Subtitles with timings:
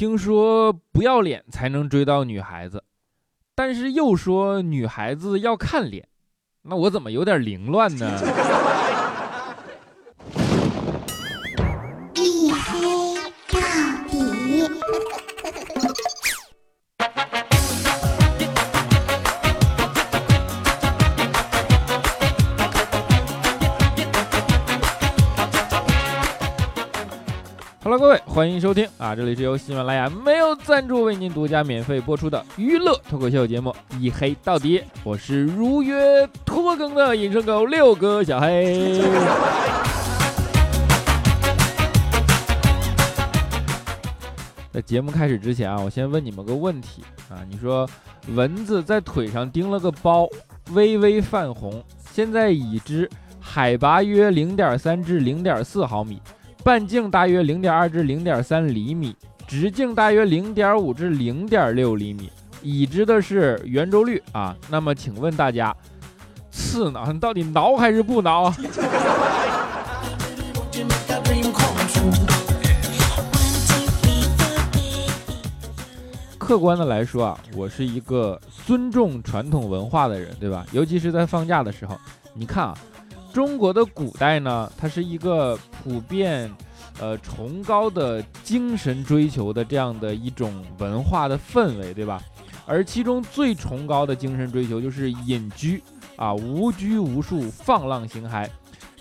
[0.00, 2.82] 听说不要脸才能追到女孩子，
[3.54, 6.08] 但是又说女孩子要看脸，
[6.62, 8.06] 那我怎么有点凌乱呢？
[28.40, 29.14] 欢迎收听啊！
[29.14, 39.02] 这里是由喜马拉雅没有赞助为您独家免费播出的娱乐脱口秀节目《一黑到底》，我是如约拖更的隐身狗六哥小黑。
[44.72, 47.86] 在节目开始之前啊，我先问你们个问题啊，你说
[48.28, 50.26] 蚊子在腿上叮了个包，
[50.72, 53.06] 微微泛红，现在已知
[53.38, 56.22] 海拔约零点三至零点四毫米。
[56.62, 62.30] 半径大约零点二至零点三厘米，直径大约零点五至零点六厘米，
[62.62, 64.54] 已知的是圆周率啊。
[64.68, 65.74] 那么请问大家，
[66.50, 68.52] 刺挠你到底挠还是不挠？
[76.36, 80.66] 客观的来说啊，我是一个尊重传统文化的人，对吧？
[80.72, 81.98] 尤其是在放假的时候，
[82.34, 82.76] 你看啊。
[83.32, 86.50] 中国的古代呢，它是一个普遍，
[86.98, 92.22] 呃，崇高的精神追求的这样的一种文化的氛围，对吧？
[92.66, 95.82] 而其中最崇高的精神追求就是隐居
[96.16, 98.48] 啊，无拘无束，放浪形骸。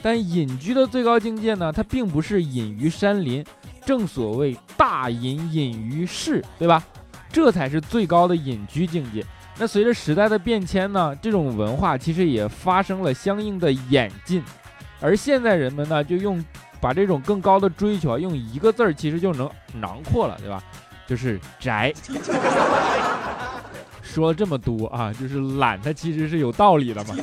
[0.01, 3.45] 但隐居的最高境界呢，它并不是隐于山林，
[3.85, 6.83] 正所谓大隐隐于市，对吧？
[7.31, 9.23] 这才是最高的隐居境界。
[9.59, 14.41] 那随着时代的变迁呢，这种文化其实也发生了相应的演进，
[15.01, 16.43] 而现在人们呢，就用
[16.79, 20.63] 把这种更高的追求，用一个字儿其实就能囊括了，对吧？
[21.05, 21.93] 就是宅。
[24.01, 27.15] 说了这么多啊，就是懒，它其实是有道理的嘛。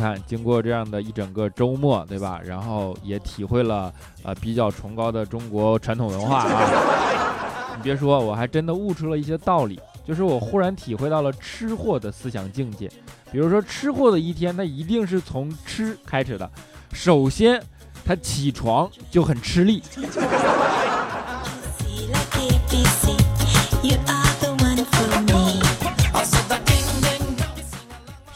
[0.00, 2.40] 看，经过这样的一整个周末，对吧？
[2.42, 3.92] 然后也体会了
[4.24, 7.76] 呃比较崇高的中国传统文化啊。
[7.76, 12.90] 你别说，我还真的悟出了一些道理，就是我忽然体会到了吃货的思想境界。
[13.30, 16.50] 比如说，吃货的一天，那一定是从吃开始的。
[16.92, 17.62] 首先，
[18.04, 19.82] 他起床就很吃力。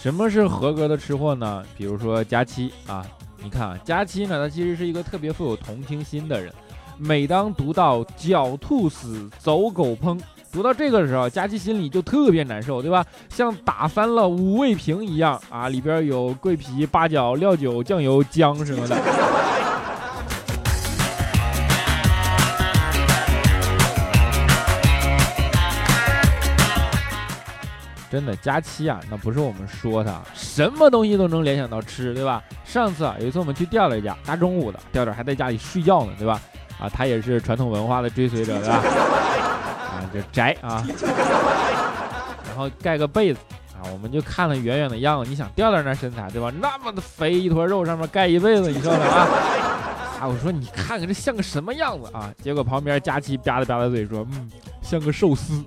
[0.04, 1.62] 什么是合格的吃货呢？
[1.78, 3.02] 比如说佳期啊，
[3.42, 6.52] 你看啊，佳期呢，他其实是一个特别富有同情心的人。
[6.98, 10.20] 每当读到“狡兔死，走狗烹”，
[10.52, 13.02] 读到这个时候，佳期心里就特别难受，对吧？
[13.30, 18.94] 像打翻了五味瓶一样啊，里边有桂皮、八角、料酒、酱油、姜什么的。
[28.14, 32.40] 真的佳期啊，那不是我们说他，什么东西都能联想到吃，对吧？
[32.64, 36.40] 上次啊，有一次我们去钓了一家，大中午的，钓点还在家里睡觉呢，对吧？
[36.78, 38.76] 啊，他也是传统文化的追随者，对吧？
[38.76, 40.86] 啊，这宅啊，
[42.46, 43.40] 然后盖个被子
[43.72, 46.52] 啊，我们就看了远远的样子，你想调调那身材，对吧？
[46.60, 49.26] 那么的肥一坨肉上面盖一被子，你受得了啊？
[50.22, 52.30] 啊，我说你看看这像个什么样子啊？
[52.40, 54.48] 结果旁边佳期吧嗒吧嗒嘴说，嗯，
[54.82, 55.64] 像个寿司。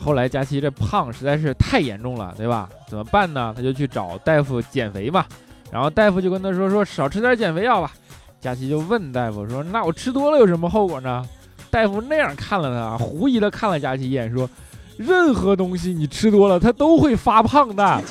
[0.00, 2.68] 后来佳琪这胖实在是太严重了，对吧？
[2.88, 3.52] 怎么办呢？
[3.54, 5.24] 他就去找大夫减肥嘛。
[5.70, 7.92] 然后大夫就跟他说：“说少吃点减肥药吧。”
[8.40, 11.22] 佳琪就问大夫说：“那我吃多了有什么后果呢？”
[11.70, 14.48] 大夫那样看了他，狐疑的看了佳琪一眼，说
[14.96, 18.02] ：“任何东西你吃多了，它都会发胖的。”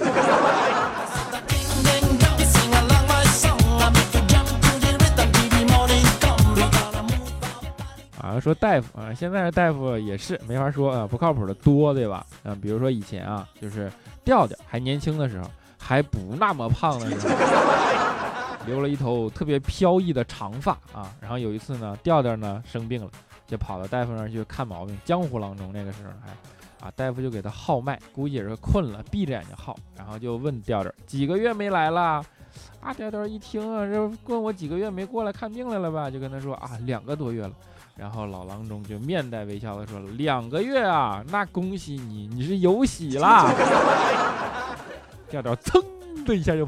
[8.39, 12.25] 说大夫啊，现在的大夫也是没法说啊，不靠谱的多，对吧？
[12.43, 13.91] 嗯，比如说以前啊，就是
[14.23, 17.35] 调调还年轻的时候，还不那么胖的时候，
[18.67, 21.13] 留了一头特别飘逸的长发啊。
[21.21, 23.09] 然后有一次呢，调调呢生病了，
[23.47, 24.97] 就跑到大夫那儿去看毛病。
[25.05, 32.23] 江湖郎中那个时候还啊，大夫就给他号脉，估计也是困了，闭着眼睛号，然后就问调调几个月没来了。
[32.79, 36.09] 啊，调调一听啊，这问我几个月没过来看病来了吧？
[36.09, 37.51] 就跟他说啊，两个多月了。
[37.97, 43.51] 然后老郎中就面带微笑的说：“两个月啊，那恭喜你，你是有喜啦！”
[45.29, 45.83] 调调噌
[46.25, 46.67] 的一下就。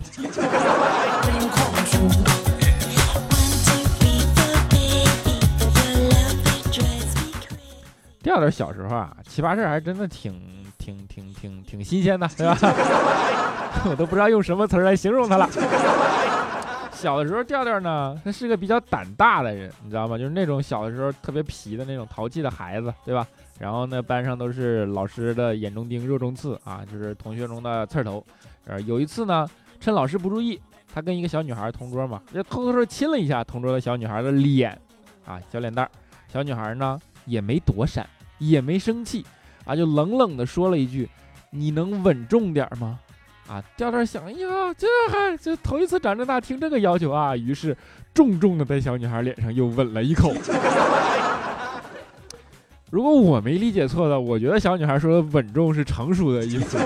[8.22, 10.34] 调调小时候啊，奇葩事还真的挺
[10.78, 12.58] 挺挺挺挺新鲜的，对吧？
[13.86, 15.48] 我都不知道用什么词来形容他了。
[17.00, 20.18] 小的时候，调调呢，他是个比较胆大的人，你知道吗？
[20.18, 23.26] 就是那种小的时候特别皮的那种淘气的孩子，对吧？
[23.58, 28.22] 然后呢，班上都是老师的眼中钉、肉中刺啊，就是同学中的刺头。
[28.66, 29.50] 呃，有一次呢，
[29.80, 30.60] 趁老师不注意，
[30.94, 34.78] 他跟一个小女孩同桌嘛，就偷偷的亲了一下同桌的小女孩的脸，
[35.26, 35.92] 啊，小脸蛋儿。
[36.28, 38.06] 小女孩呢也没躲闪，
[38.40, 39.26] 也没生气，
[39.64, 41.10] 啊，就冷冷的说了一句
[41.50, 43.00] ：“你能稳重点吗？”
[43.50, 47.76] 啊，调调想，哎呀，这还这头一次长这么大听这个要求啊，于是
[48.14, 50.32] 重重的在小女孩脸上又吻了一口。
[52.92, 56.78] 如果我没理解错的，我觉得小女孩说的稳重是成熟的意思。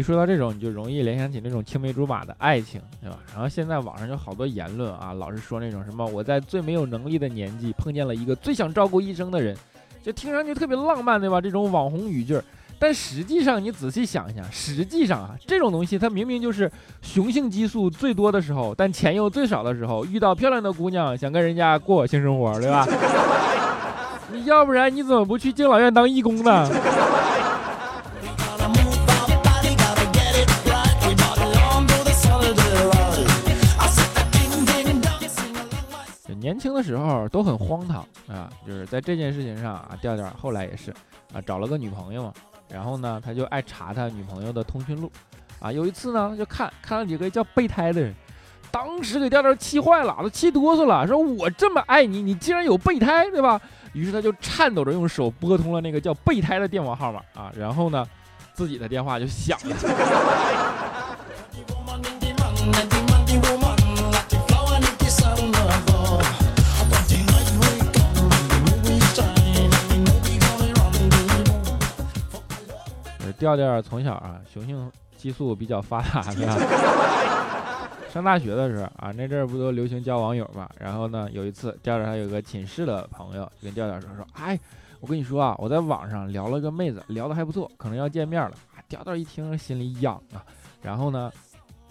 [0.00, 3.18] 一说到这种，你就容易联想起那种青梅竹马的爱情，对吧？
[3.34, 9.54] 然后现在网上有好多言论啊，老是说那种什么我在最没有能力的年纪碰见了一个最想照顾一生的人，
[10.02, 11.38] 就听上去特别浪漫，对吧？
[11.38, 12.40] 这种网红语句，
[12.78, 16.72] 但实际上你仔细想一想，实际上啊，这种东西它明明就是
[17.02, 22.86] 雄性激素最多的时候，但钱又最少的时候，遇到漂亮的姑娘想跟人家过性生活，对吧？
[24.32, 26.66] 你要不然你怎么不去敬老院当义工呢？
[36.40, 40.90] 年轻的时候都很荒唐啊，就是在这件事情上啊，调调后来也是
[41.34, 42.32] 啊，找了个女朋友嘛，
[42.68, 45.12] 然后呢，他就爱查他女朋友的通讯录，
[45.60, 48.14] 啊，有一次呢，就看看了几个叫备胎的人，
[48.70, 53.60] 当时给调调气坏了，都气哆嗦了，说我这么爱你，你竟然有备胎，对吧？
[53.92, 58.06] 于是他就颤抖着用手拨通了那个叫备胎的电话号码啊，然后呢，
[58.54, 59.76] 自己的电话就响了。
[73.40, 77.88] 调调从小啊，雄性激素比较发达， 对吧？
[78.12, 80.68] 上大学的时候啊，那阵儿不都流行交网友嘛？
[80.78, 84.58] 然后呢，有一次调调还有个寝室的朋友跟调调说说，哎，
[85.00, 88.52] 我跟你说啊，我在网上聊了个妹子，聊得还不错，可能要见面了。
[88.90, 90.44] 调调一听心里痒啊，
[90.82, 91.32] 然后呢，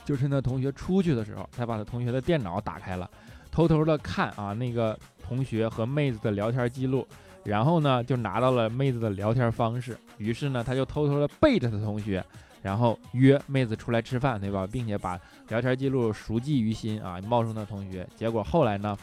[0.05, 3.09] 就趁他同学出去的时候，才把他同学的电脑打开了，
[3.51, 7.07] 偷偷的看啊那个同学和妹子的聊天记录。
[7.43, 12.23] 然后呢，就拿到了妹子的聊天方式，于是呢，他就偷偷的背着他同学，
[12.61, 14.67] 然后约妹子出来吃饭，对吧？
[14.71, 18.07] 并且把聊天记录熟记于心啊，冒充他同学。
[18.15, 18.97] 结果后来呢，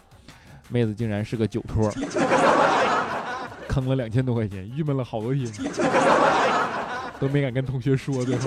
[0.69, 1.91] 妹子竟然是个酒托，
[3.69, 5.51] 坑了两千多块钱，郁闷了好多天，
[7.19, 8.45] 都没敢跟同学说，对吧？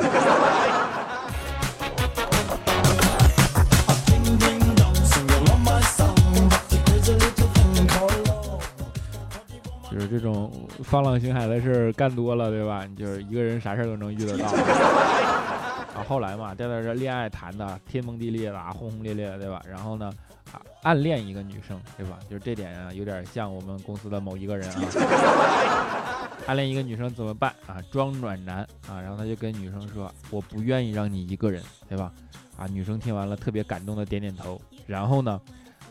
[10.83, 12.85] 放浪形骸的事儿干多了，对吧？
[12.89, 14.45] 你就是一个人啥事儿都能遇得到。
[15.93, 19.61] 啊，后来嘛，在那这恋爱谈的天崩地裂的，轰轰烈烈的，对吧？
[19.67, 20.11] 然后呢，
[20.53, 22.17] 啊，暗恋一个女生，对吧？
[22.29, 24.81] 就是这点啊，有点像我们公司的某一个人啊。
[26.47, 27.77] 暗恋一个女生怎么办啊？
[27.91, 32.11] 装暖男啊，然后他就跟女生说：“我不愿意让你一个人，对吧？”
[32.57, 35.39] 啊，女生听完了特别感动的点点头，然后呢，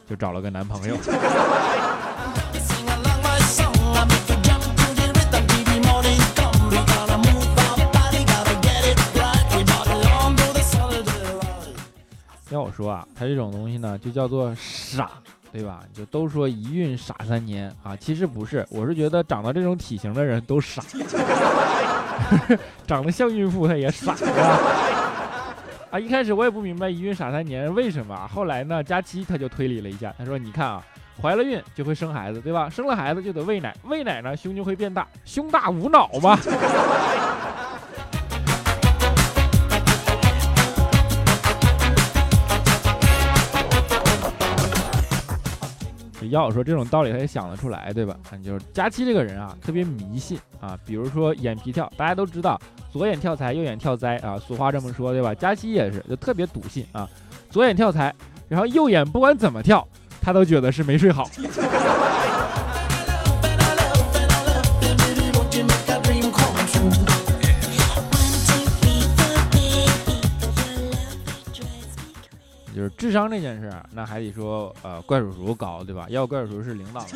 [0.09, 0.97] 就找了个男朋友。
[12.51, 15.11] 要我说啊，他这种东西呢，就叫做傻，
[15.53, 15.81] 对吧？
[15.93, 20.83] 就都说一孕傻三年啊，其实不是，我是觉得长到这种体型的人都傻，
[22.87, 24.15] 长得像孕妇他也傻，
[25.91, 30.83] 啊，一开始我也不明白一孕傻三年为什么，后来呢，佳期他就推理了一下，他说：“你看啊，
[31.21, 32.71] 怀了孕就会生孩子，对吧？
[32.71, 36.39] 生了孩子就得喂奶，喂奶呢胸就会变大，胸大无脑嘛。
[46.31, 48.17] ”要说这种道理他也想得出来，对吧？
[48.45, 50.79] 就是佳期这个人啊，特别迷信啊。
[50.87, 52.61] 比如说眼皮跳，大家都知道
[52.93, 55.35] 左眼跳财，右眼跳灾啊，俗话这么说，对吧？
[55.35, 57.09] 佳期也是，就特别笃信啊，
[57.51, 58.15] 左眼跳财，
[58.49, 59.87] 然后右眼不管怎么跳，
[60.21, 61.29] 他都觉得是没睡好。
[72.91, 76.07] 智商这件事儿，那还得说，呃，怪叔叔高，对吧？
[76.09, 77.07] 要怪叔叔是领导啊。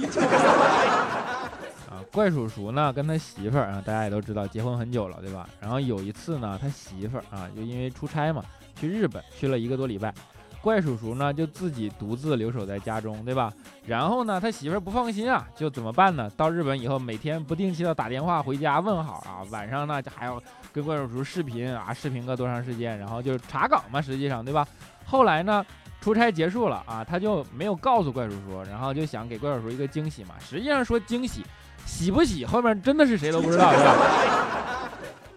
[2.11, 5.49] 怪叔叔呢，跟他媳妇儿啊，大家也都知道，结婚很久了，对吧？
[5.61, 8.43] 然后有一次呢，他媳妇儿啊，就因为出差嘛，
[8.75, 10.13] 去日本去了一个多礼拜。
[10.61, 13.53] 怪叔叔呢就自己独自留守在家中，对吧？
[13.85, 16.31] 然后呢，他媳妇儿不放心啊，就怎么办呢？
[16.37, 20.41] 到日本以后，每天不定期的打电话回家问好啊，晚上呢就还要
[20.73, 24.65] 跟怪叔叔视频啊，视频个多长时间，然后就查岗嘛，实际上对吧？
[25.05, 25.65] 后来呢，
[26.01, 30.35] 出差结束了啊，他就没有告诉怪叔叔，然后就想给怪叔叔一个惊喜嘛。
[30.41, 31.45] 实际上说惊喜，
[31.85, 33.97] 喜不喜后面真的是谁都不知道， 对吧？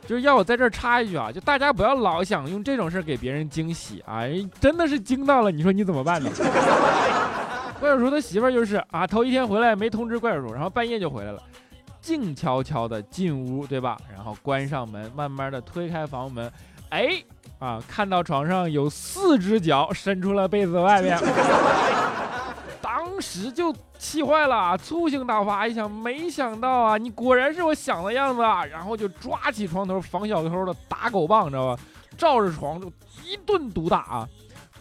[0.08, 4.22] 就是要我在这儿插一句啊，就大家不要老想用这种事儿给别人惊喜啊，
[4.60, 6.30] 真的是惊到了，你说你怎么办呢？
[7.80, 11.42] 怪叔叔的媳妇儿就是啊，头一天回来没通知怪叔叔，然后半夜就回来了，
[12.02, 13.98] 静悄悄的进屋，对吧？
[14.14, 16.52] 然后关上门，慢慢的推开房门，
[16.90, 17.22] 哎，
[17.60, 21.18] 啊，看到床上有四只脚伸出了被子外面。
[22.82, 28.66] 当时就气坏了，醋性大发，一想，没想到啊，你果然是我想的样子啊！
[28.66, 31.82] 然后就抓起床头防小偷的打狗棒，知道吧？
[32.18, 32.88] 照着床就
[33.24, 34.30] 一顿毒打啊，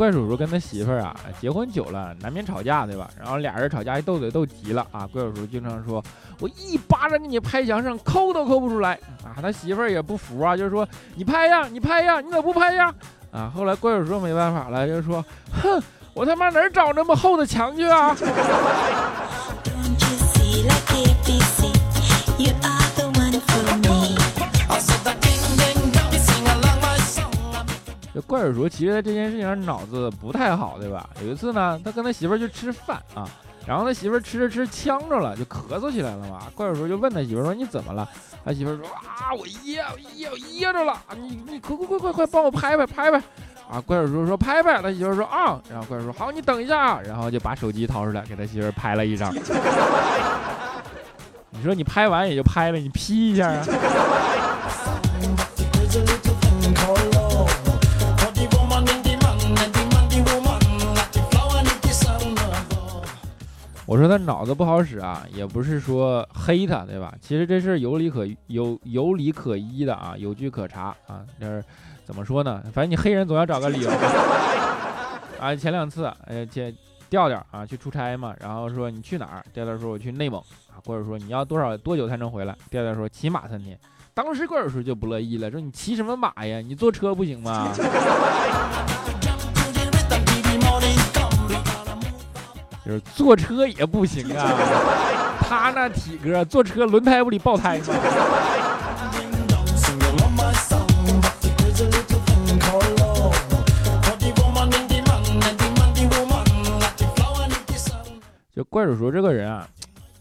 [0.00, 3.10] 怪叔叔跟他媳妇儿啊，结婚久了，难免吵架，对吧？
[3.20, 6.02] 然后俩人吵架一斗嘴斗急了啊，怪叔叔经常说
[6.40, 12.90] ：“我一巴掌给你拍墙上，抠都抠不出来。”啊，他媳妇儿也不服啊，就是说：“你拍呀，你拍呀，你咋不拍呀？”
[13.30, 15.22] 啊，后来怪叔叔没办法了，就说
[15.62, 15.82] ：“哼，
[16.14, 18.16] 我他妈哪儿找那么厚的墙去啊？”
[28.12, 31.08] 这怪叔叔其实在这件事情上脑子不太好，对吧？
[31.22, 33.28] 有一次呢，他跟他媳妇儿去吃饭啊，
[33.66, 36.42] 然后他媳妇儿吃着吃呛着了，就咳嗽起来了嘛。
[36.54, 38.08] 怪叔叔就问他媳妇儿说：“你怎么了？”
[38.44, 39.80] 他媳妇儿说：“啊，我噎
[40.16, 43.22] 噎噎着了，你你快快快快快帮我拍拍拍拍。”
[43.70, 49.32] 啊，怪叔叔说：“拍拍。”他媳妇儿说：“啊。”然后怪叔叔：“好，你等一下。”然后就把手机掏出来给他媳妇儿拍了一张。
[51.50, 53.64] 你说你拍完也就拍了，你 P 一下啊？
[63.90, 67.12] 我说他脑子不好使啊，也不是说黑他，对吧？
[67.20, 71.26] 其实这事有理可有有理可依的啊，有据可查啊。
[71.40, 71.60] 就是
[72.04, 72.62] 怎么说呢？
[72.72, 73.90] 反正你黑人总要找个理由
[75.40, 75.56] 啊。
[75.56, 76.72] 前两次，呃，前
[77.08, 79.44] 调调啊去出差嘛，然后说你去哪儿？
[79.52, 82.56] 调调说我去内蒙啊，或者说你要多少多久才能回来？
[82.70, 83.76] 调调说骑马三天。
[84.14, 86.60] 当时怪叔叔就不乐意了，说你骑什么马呀？
[86.60, 87.72] 你坐车不行吗？
[92.90, 94.50] 就是坐车也不行啊，
[95.48, 97.84] 他那体格，坐车轮胎不得爆胎吗？
[108.52, 109.64] 就怪叔叔这个人啊，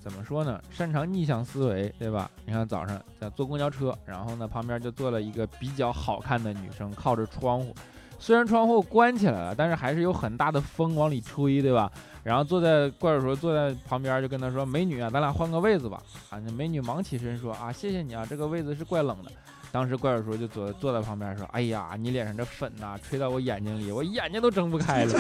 [0.04, 0.62] 怎么说呢？
[0.72, 2.30] 擅长逆向思维，对吧？
[2.46, 7.76] 你看早上在坐公交车，然后呢旁边就坐了一个比较好看的女生，靠着窗户。
[8.22, 11.90] 虽然窗户关起来了，但是还是有很大的风往里吹，对吧？
[12.24, 19.32] 然后坐在怪叔叔坐在旁边，就跟他说：“美女啊，咱俩换个位子吧。”啊，那美女忙起身说：“啊，谢谢你啊，这个位子是怪冷的。”
[19.72, 25.14] 当时怪叔叔就坐坐在旁边说：“哎呀，你脸上这粉呐，吹到我眼睛里，我眼睛都睁不开了。”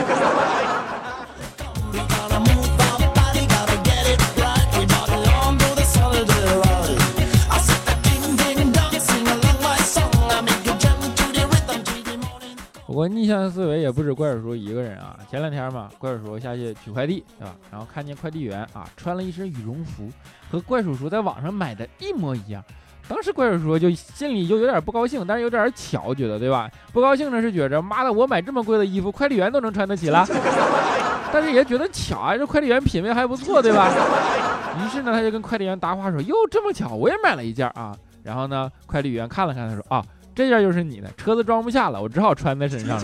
[12.91, 15.15] 我逆向思维也不止怪叔叔一个人啊！
[15.29, 17.55] 前两天嘛，怪叔叔下去取快递，对吧？
[17.71, 20.09] 然后看见快递员啊，穿了一身羽绒服，
[20.51, 22.63] 和怪叔叔在网上买的一模一样。
[23.07, 26.67] 当时怪叔叔就心里就有点不高兴，但是有点巧，觉得对吧？
[26.91, 30.25] 不高兴呢是觉着，妈的，我买这么贵的衣服，快递员都能穿得起了。
[31.31, 33.93] 但是也觉得巧啊，这快递员品味还不错，对吧？
[34.83, 40.03] 于是呢，他就跟快递员搭话说：“哟，这么巧，我也买了一件啊。”然后呢，快递员看了看，他说：“啊。”
[40.39, 43.03] 这件就是你的，车子装不下了，我只好穿在身上了。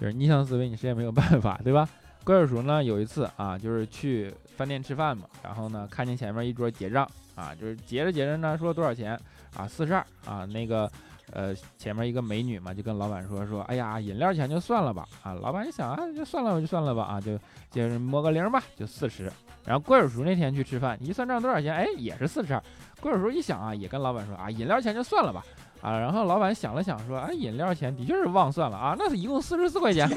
[0.00, 1.88] 就是逆向思维，你谁也没有办法，对吧？
[2.24, 9.16] 怪叔叔呢，有一次啊，就是去饭店吃饭嘛，然后呢，看见前面一桌结账啊，就是结着结着呢，说多少钱
[9.56, 10.90] 啊，四十二啊，那个。
[11.32, 17.38] 呃，前面一个美女嘛，就跟老板说说，哎呀，饮料钱就算了吧，啊，老板一想啊，就算了吧，就算了吧，啊，就
[17.70, 19.32] 接着摸个零吧，就四十。
[19.64, 22.62] 然后怪叔叔那天去吃饭，一算账多少钱，哎，也是四十二。
[23.00, 25.42] 怪叔叔一想啊，也跟老板说啊，饮料钱就算了吧，
[25.80, 30.08] 啊，然后老板想了想说，啊，饮料钱的确是忘算了啊，那是一共四十四块钱。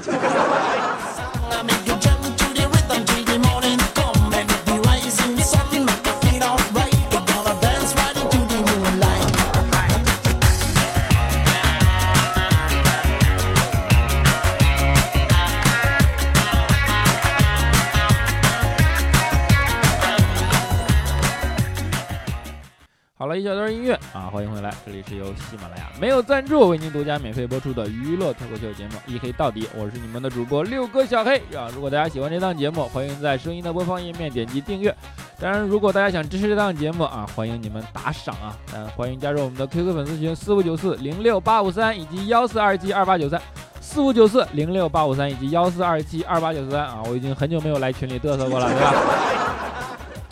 [23.45, 31.69] 小段音乐啊，欢迎回来，这里是由喜马拉雅没有赞助为您独家免费播出的娱乐脱口秀节目《一黑到底》，我是你们的主播六哥小黑啊。
[31.75, 34.95] 如果大家喜欢这档节目，欢迎在声音的播放页面点击订阅。
[35.39, 38.57] 当然，如果大家想支持这档节目啊，欢迎你们打赏啊。
[38.73, 43.39] 嗯，欢迎加入我们的 QQ 粉丝群四五九四零六八五三以及幺四二七二八九三
[43.79, 47.03] 四五九四零六八五三以及幺四二七二八九三啊。
[47.05, 48.93] 我已经很久没有来群里嘚瑟过了，对吧？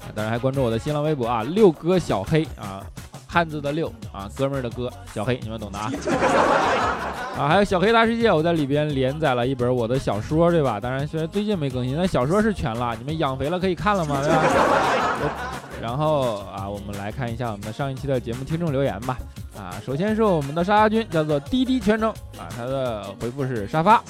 [0.16, 2.84] 当然还关注我的新浪微博啊，六哥小黑啊，
[3.34, 5.92] 汉字的六啊，哥们儿的哥，小黑，你们懂的啊。
[7.36, 10.80] 啊，还有小黑大世界，我在里边连载了一本我的小说，对吧？
[10.80, 12.96] 当然虽然最近没更新，但小说是全了。
[12.96, 14.20] 你们养肥了可以看了吗？
[14.22, 14.44] 对吧？
[15.82, 19.18] 然后啊，我们来看一下我们的上一期的节目听众留言吧。
[19.58, 24.04] 啊，首先是我们的沙发君，叫做滴滴全程啊，他的回复是沙发。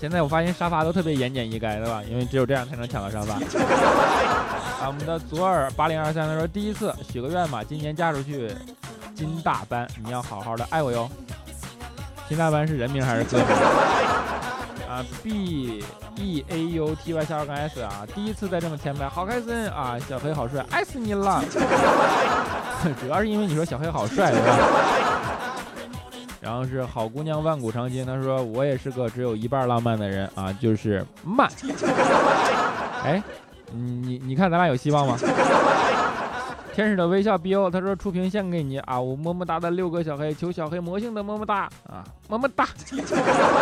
[0.00, 2.02] 现在我发现沙发都特别言简意赅，对吧？
[2.10, 3.34] 因为只有这样才能抢到沙发。
[4.80, 8.50] 啊，我们的左耳八零二三他说第一次许个愿吧，今年嫁出去
[9.14, 11.06] 金大班，你要好好的爱我哟。
[12.30, 13.46] 金大班是人名还是歌名？
[14.88, 15.84] 啊，B
[16.16, 19.96] E A U T Y 下二杠 S 啊，第一次在这么前排，好开心啊！
[20.08, 21.44] 小黑好帅，爱死你了。
[23.00, 24.56] 主要是因为你说小黑好帅，对吧？
[26.40, 31.48] 然后是好姑娘万古长青，她说我也是个只有一半浪漫的人啊，就是慢。
[33.04, 33.22] 哎，
[33.72, 35.18] 你你看咱俩有希望吗？
[36.72, 42.64] 天使的微笑 B O，他说出屏献给你啊，我么么哒的六个小黑，求小黑魔性的么么哒啊，么么哒。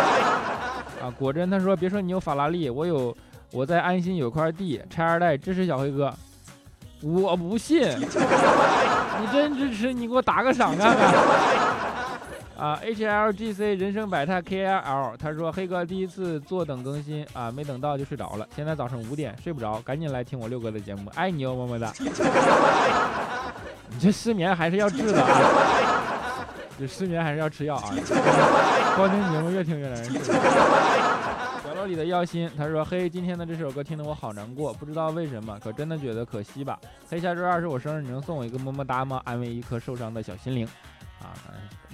[1.01, 3.15] 啊，果真他说别说你有法拉利，我有
[3.51, 6.13] 我在安心有块地，拆二代支持小黑哥，
[7.01, 7.81] 我不信，
[9.19, 11.88] 你真支持你给我打个赏看看。
[12.59, 21.93] 啊，H L G C 人生百态 K I L，他说黑哥第一次坐等更新啊，没等到就睡着了，现在早上五点睡不着，赶紧来听我六哥的节目，爱你哦，么么哒。
[23.89, 26.45] 你这失眠还是要治的啊，
[26.77, 27.93] 这失眠还是要吃药啊。
[28.97, 30.13] 光听节目越听越难受。
[31.63, 36.77] 角落里的耀心，他说嘿，今天的这首歌听得我好难过，不知道为什么，可真的觉得可惜吧。
[37.09, 39.21] 黑下周二是我生日，你能送我一个么么哒吗？
[39.23, 40.67] 安慰一颗受伤的小心灵。
[41.21, 41.33] 啊，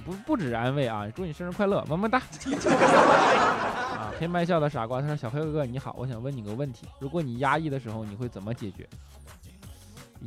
[0.05, 1.07] 不不止安慰啊！
[1.15, 2.19] 祝你生日快乐，么么哒！
[3.97, 8.88] 啊，黑麦笑的傻瓜，他说：“小黑哥哥你好，我想问你个问题，如果你压抑的时候，你会怎么解决？”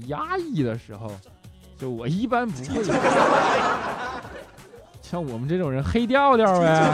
[0.07, 1.11] 压抑的时候，
[1.79, 2.85] 就我一般不会，
[5.03, 6.93] 像我们这种人黑调调呗。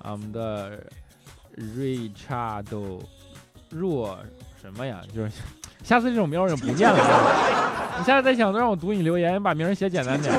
[0.00, 0.82] 我们的
[1.54, 3.02] 瑞查都
[3.68, 4.18] 若
[4.60, 5.02] 什么呀？
[5.14, 5.30] 就是
[5.88, 7.96] 下次这种名我就不念了啊。
[7.98, 10.30] 你现在在想都让我读你留言，把名写简单点。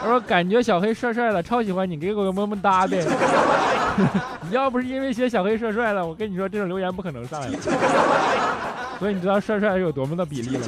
[0.00, 3.06] 他说感觉小黑帅帅的，超喜欢你，给我个么么哒呗。
[4.42, 7.56] 你要不是因为写小黑帅帅的，我跟你说这种留言不可能上来的。
[8.98, 10.66] 所以你知道帅帅是有多么的比例吗？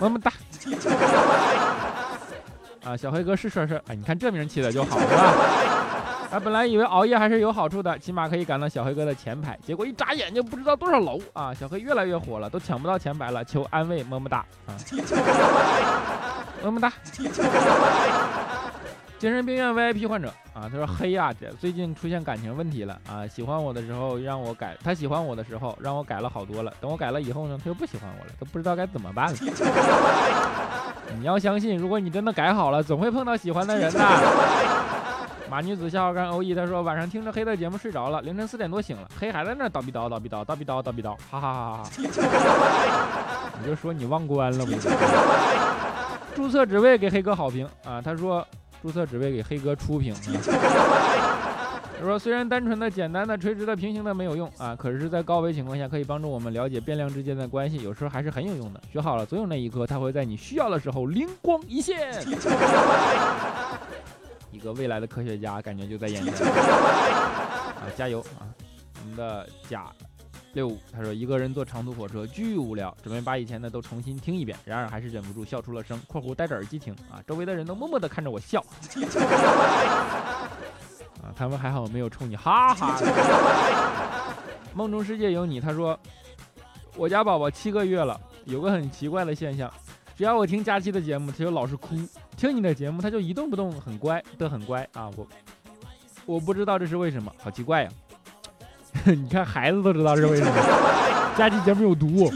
[0.00, 0.32] 么么哒。
[2.82, 5.34] 啊，小黑哥是帅帅，哎，你看这名起的就好，是吧？
[6.32, 11.52] 啊，本来以为熬夜还是有好处的，起码可以赶到小黑哥的前排，结果一眨眼就不知道多少楼啊！
[11.52, 14.72] 小黑越来越火了，都抢不到前排了，求安慰，么么哒啊！
[16.64, 16.90] 么么哒。
[19.18, 23.26] 精神病院 VIP 患者啊，他说黑呀，这最近出现感情问题了啊！
[23.26, 29.36] 喜欢我的时候让我改，他喜欢我的时候让我改了好多了，等我改了以后呢，他又不喜欢我了，都不知道该怎么办了。
[31.20, 34.00] 你要相信，如果你真的改好了，总会碰到喜欢的人的。
[35.52, 41.90] 马女子笑号干欧 E，他说晚上听着黑的节目睡着了，凌晨四点多醒了，黑还在那叨逼叨叨逼叨叨逼叨叨逼叨，哈哈哈哈哈！
[43.60, 44.72] 你就说你忘关了不？
[46.34, 48.00] 注册只为给黑哥好评啊！
[48.00, 48.42] 他说
[48.80, 50.14] 注册只为给黑哥出屏。
[52.00, 58.80] 他说虽然单纯的、简单的、垂直的、平行的没有用啊，可是，在高维情况下可以帮助我们了解变量之间的关系，有时候还是很有用的。
[58.90, 62.10] 学好了，总有那一刻，他会在你需要的时候灵光一现。
[64.52, 67.88] 一个未来的科学家，感觉就在眼前 啊！
[67.96, 68.46] 加油啊！
[69.00, 69.90] 我们的贾
[70.52, 76.00] 六五，他说一个人坐长途火车巨无聊，准备把以前的都重新听一遍，然而还是忍不住笑出了声。
[76.06, 78.60] （括弧戴着耳机听啊，周围的人都默默地看着我笑。
[81.24, 83.00] 啊，他们还好没有冲你哈哈。
[84.74, 85.98] 梦中世界有你，他说
[86.96, 89.72] 我家宝宝七个月了，有个很奇怪的现象，
[90.14, 91.96] 只要我听佳期的节目，他就老是哭；
[92.36, 95.08] 听你的节目，他就一动不动，很乖的很乖啊。
[95.16, 95.26] 我
[96.26, 97.90] 我不知道这是为什么，好奇怪呀。
[99.04, 100.52] 你看孩子都知道是为什么，
[101.36, 102.30] 佳期节目有毒。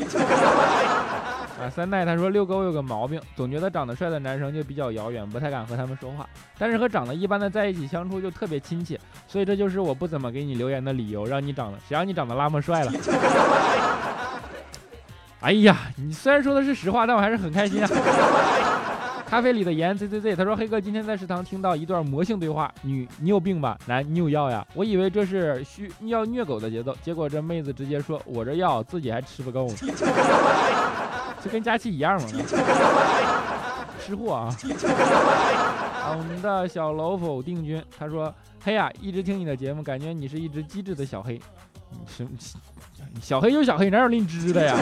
[1.59, 6.28] 啊，三代他说遛狗有个毛病，总觉得长得帅的男生就比较遥远，不太敢和他们说话，
[6.59, 12.92] 但是和长得一般的在一起相处就特别亲切，所以这就是我不怎么给你留言的理由，让你长得谁让你长得那么帅了。
[15.40, 17.88] 哎呀，你虽然说的是实话，但我还是很开心啊。
[19.29, 23.77] 咖啡里的盐 z z z，他说黑哥今天在食堂听到一段魔性对话，女你有病吧？
[23.85, 24.65] 男你有药呀？
[24.73, 29.69] 我以为这是需要虐狗的节奏，结果这妹子直接说我这药自己还吃不够，
[31.43, 32.29] 就跟佳期一样嘛，
[34.01, 34.57] 吃货啊！
[36.05, 41.41] 啊我们的小楼否定君他说黑呀，一直听你的节目，感觉你是一只机智的小黑，
[42.07, 42.25] 什
[43.21, 44.77] 小黑就小黑，哪有令知的呀？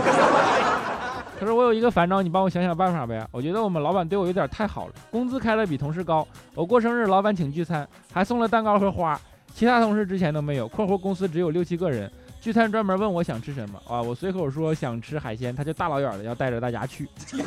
[1.38, 3.27] 他说我有一个烦恼，你帮我想想办法呗。
[3.31, 6.27] 我觉得我们老板对我有点太好了，工资开的比同事高。
[6.55, 9.20] 我过生日，老板请聚餐，还送了蛋糕和花，
[9.53, 10.68] 其他同事之前都没有。
[10.68, 14.01] 括弧公司只有六七个人，聚餐专门问我想吃什么啊？
[14.01, 17.09] 我随口说想吃海鲜，他就大老远的要带着大家去。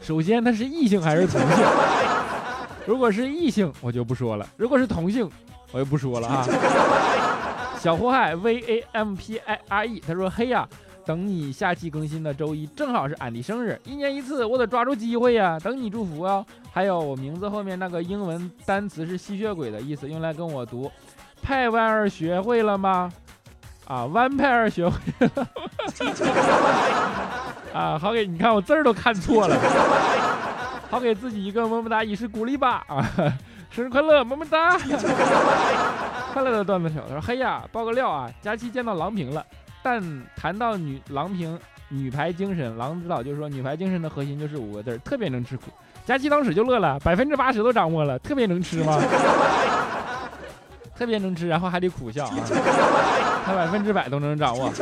[0.00, 1.66] 首先他是异性还是同性？
[2.86, 5.28] 如果是异性，我就不说了；如果是同性，
[5.72, 6.46] 我就不说了啊。
[7.78, 10.66] 小祸害 V A M P I R E，他说嘿呀。
[11.08, 15.58] 等你下期更新的周一正好是俺的生日，一年一次，我得抓住机会呀！
[15.64, 16.44] 等你祝福啊！
[16.70, 20.92] 还有我名字后面那个英文单词是吸血鬼的意思，用来跟我读。
[21.40, 23.10] 派弯儿学会了吗？
[23.86, 24.98] 啊，弯派儿学会
[25.34, 25.48] 了。
[27.72, 29.56] 啊，好给你看我字儿都看错了。
[30.90, 32.84] 好给自己一个么么哒，以示鼓励吧！
[32.86, 33.02] 啊，
[33.72, 34.76] 生日快乐，么么哒！
[36.34, 38.30] 快乐的段子手他说：嘿呀，爆个料啊！
[38.42, 39.42] 佳期见到郎平了。
[39.82, 40.02] 但
[40.36, 45.64] 谈到女郎平女排精神，郎指导就说女排精神的核心就是五个字特别能吃苦。
[46.04, 49.00] 佳琪当时就乐了，百分之八十都掌握了，特别能吃吗？
[50.94, 52.34] 特别能吃，然后还得苦笑啊，
[53.46, 54.72] 他百分之百都能掌握。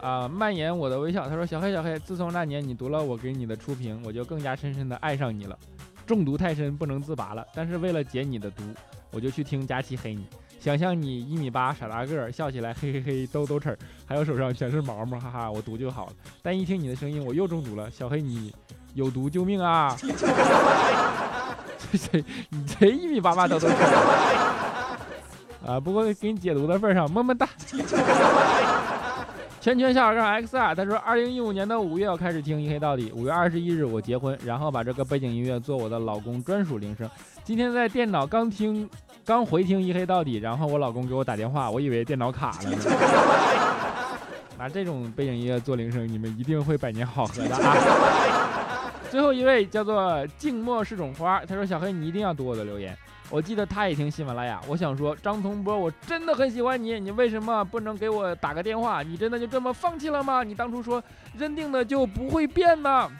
[0.00, 5.58] 啊，蔓延我的微笑，他说小黑小黑，自从那年你读了我给你的初评，我就更加深深的爱上你了，
[6.06, 8.62] 中毒太深不能自拔了，但是为了解你的毒，
[9.10, 10.26] 我就去听佳琪黑你。
[10.66, 16.12] 想象你一米八傻大个儿，笑起来 嘿嘿嘿兜兜齿儿，还有手上全是毛毛，哈哈，我毒就好了。
[16.42, 17.88] 但一听你的声音，我又中毒了。
[17.88, 18.52] 小黑你
[18.94, 19.96] 有毒，救命啊！
[21.94, 23.74] 谁你谁一米八八兜兜齿
[25.64, 25.78] 啊？
[25.78, 27.48] 不过给你解毒的份上，么么哒。
[29.60, 37.08] 圈圈小二杠 X 二，他说二零一五年的五月要开始听一黑到底，五月二十一日我结婚，然后把这个背景音乐做我的老公专属铃声。
[37.44, 38.90] 今天在电脑刚听。
[39.26, 42.70] 刚回听一黑到底，然后我老公给我打电话，我以为电脑卡了。
[42.70, 42.78] 呢。
[44.56, 47.76] 拿这种背景音乐做铃声，你们一定会百年好合的啊！
[49.10, 52.96] 最后一位叫做静默是种花，他说：“小黑，你一定要读我的留言。
[53.28, 54.60] 我记得他也听喜马拉雅。
[54.68, 59.02] 我想说，张同波，我真的很喜欢你，你为什么不能给我打个电话？
[59.02, 60.44] 你真的就这么放弃了吗？
[60.44, 61.02] 你当初说
[61.36, 63.10] 认定的就不会变呢？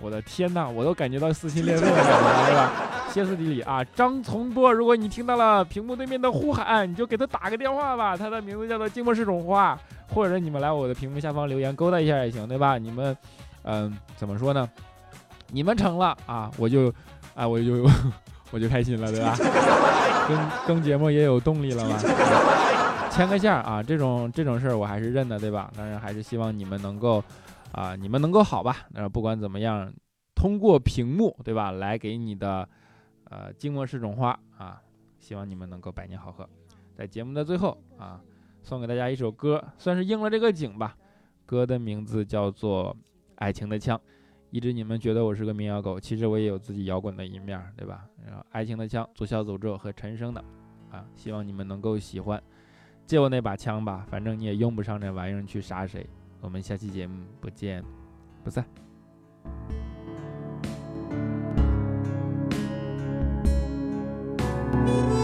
[0.00, 2.72] 我的天哪，我都感觉到撕心裂肺的感觉了，对吧？”
[3.14, 3.84] 歇斯底里啊！
[3.94, 8.16] 张从波，如果你听到了屏幕对面的呼喊，你就给他打个电话吧。
[8.16, 12.76] 他的名字叫做静默是种花，或者你们来我的屏幕下方留言勾搭一下也行，对吧？
[12.76, 13.16] 你们，
[13.62, 14.68] 嗯，怎么说呢？
[15.52, 16.92] 你们成了啊，我就，
[17.36, 17.88] 啊，我就，
[18.50, 19.36] 我就开心了，对吧？
[20.26, 21.96] 更更节目也有动力了嘛。
[23.12, 25.70] 牵个线啊，这种这种事儿我还是认的，对吧？
[25.76, 27.22] 当然还是希望你们能够，
[27.70, 28.78] 啊，你们能够好吧？
[28.88, 29.88] 那不管怎么样，
[30.34, 31.70] 通过屏幕，对吧？
[31.70, 32.68] 来给你的。
[33.30, 34.80] 呃，静默是种花啊，
[35.18, 36.48] 希望你们能够百年好合。
[36.94, 38.20] 在节目的最后啊，
[38.62, 40.96] 送给大家一首歌，算是应了这个景吧。
[41.46, 42.94] 歌的名字叫做
[43.36, 43.98] 《爱情的枪》。
[44.50, 48.06] 一直你们觉得我是个民谣狗，其实我也有自己摇滚的一面，对吧？
[48.24, 50.44] 然后《爱情的枪》，左小诅咒和陈升的
[50.90, 52.40] 啊，希望你们能够喜欢。
[53.04, 56.08] 借我那把枪吧，反正你也用不上那玩意儿去杀谁。
[56.40, 57.84] 我们下期节目不见
[58.44, 58.64] 不散。
[64.86, 65.23] 结果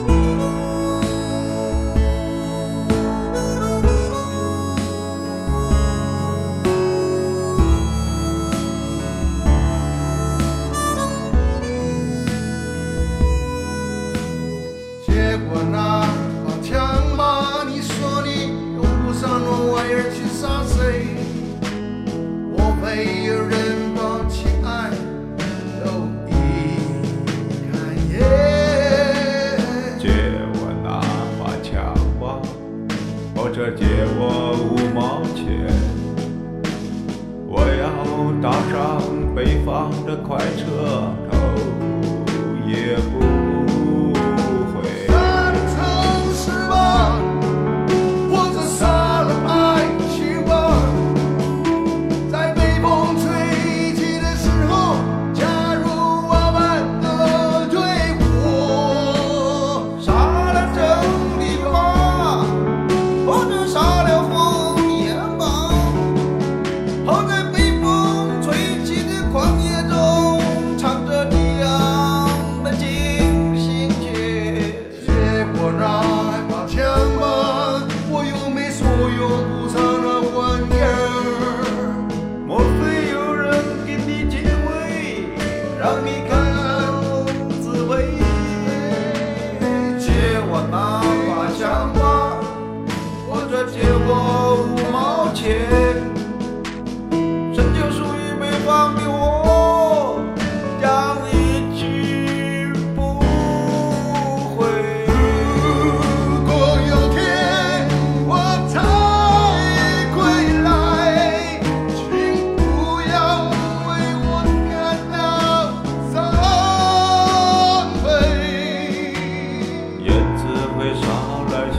[120.81, 121.79] 会捎来信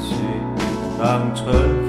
[0.00, 0.16] 息，
[0.98, 1.79] 当春。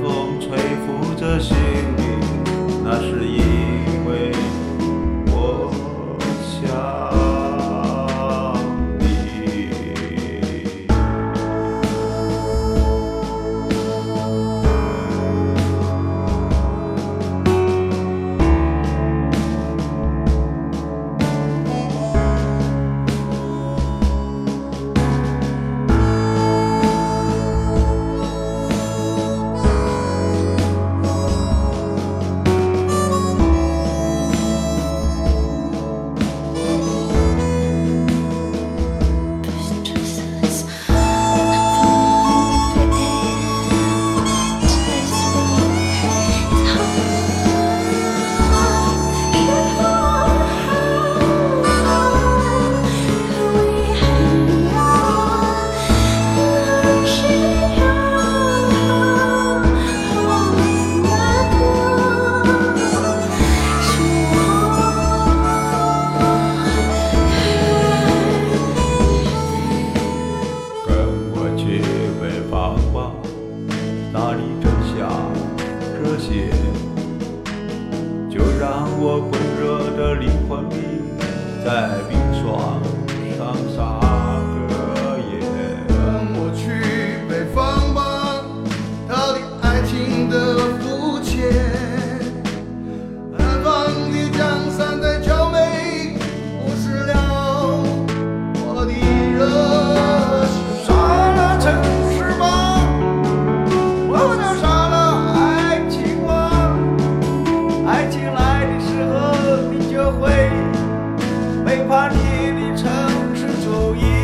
[111.91, 112.15] 怕你
[112.53, 112.89] 的城
[113.35, 114.20] 市走。